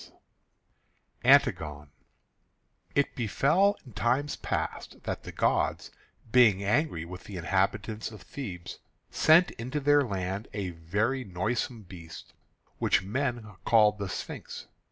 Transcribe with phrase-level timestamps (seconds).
[0.03, 0.15] II
[1.25, 1.91] ANTIGONE
[2.95, 5.91] It befell in times past that the gods,
[6.31, 8.79] being angry with the inhabitants of Thebes,
[9.11, 12.33] sent into their land a very noisome beast
[12.79, 14.65] which men called the Sphinx.